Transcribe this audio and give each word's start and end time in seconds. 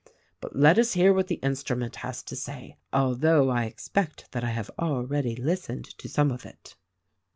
But, 0.39 0.55
let 0.55 0.79
us 0.79 0.93
hear 0.93 1.13
what 1.13 1.27
the 1.27 1.35
instrument 1.45 1.97
has 1.97 2.23
to 2.23 2.35
say; 2.35 2.75
although, 2.91 3.49
I 3.51 3.65
expect 3.65 4.31
that 4.31 4.43
I 4.43 4.49
have 4.49 4.71
already 4.79 5.35
listened 5.35 5.95
to 5.99 6.09
some 6.09 6.31
of 6.31 6.43
it." 6.43 6.75